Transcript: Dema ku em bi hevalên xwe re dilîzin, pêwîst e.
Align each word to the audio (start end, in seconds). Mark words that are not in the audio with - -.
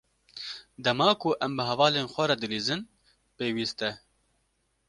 Dema 0.83 1.07
ku 1.21 1.29
em 1.45 1.51
bi 1.57 1.63
hevalên 1.69 2.07
xwe 2.13 2.25
re 2.29 2.35
dilîzin, 2.41 2.81
pêwîst 3.37 3.79
e. 3.89 3.91